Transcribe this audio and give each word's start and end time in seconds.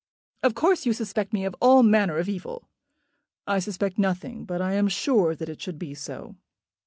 "Of 0.41 0.55
course 0.55 0.87
you 0.87 0.93
suspect 0.93 1.31
me 1.31 1.45
of 1.45 1.55
all 1.61 1.83
manner 1.83 2.17
of 2.17 2.27
evil." 2.27 2.67
"I 3.45 3.59
suspect 3.59 3.99
nothing; 3.99 4.45
but 4.45 4.59
I 4.59 4.73
am 4.73 4.87
sure 4.87 5.35
that 5.35 5.47
it 5.47 5.61
should 5.61 5.77
be 5.77 5.93
so." 5.93 6.37